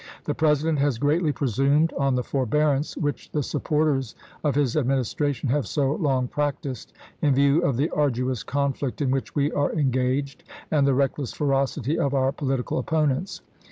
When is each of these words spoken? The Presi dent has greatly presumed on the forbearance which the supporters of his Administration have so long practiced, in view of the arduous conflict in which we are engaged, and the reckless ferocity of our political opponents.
The 0.23 0.33
Presi 0.33 0.63
dent 0.63 0.79
has 0.79 0.97
greatly 0.97 1.31
presumed 1.31 1.93
on 1.93 2.15
the 2.15 2.23
forbearance 2.23 2.97
which 2.97 3.29
the 3.31 3.43
supporters 3.43 4.15
of 4.43 4.55
his 4.55 4.75
Administration 4.75 5.49
have 5.49 5.67
so 5.67 5.91
long 5.93 6.27
practiced, 6.27 6.91
in 7.21 7.35
view 7.35 7.61
of 7.61 7.77
the 7.77 7.91
arduous 7.91 8.41
conflict 8.41 8.99
in 8.99 9.11
which 9.11 9.35
we 9.35 9.51
are 9.51 9.71
engaged, 9.73 10.43
and 10.71 10.87
the 10.87 10.95
reckless 10.95 11.33
ferocity 11.33 11.99
of 11.99 12.15
our 12.15 12.31
political 12.31 12.79
opponents. 12.79 13.41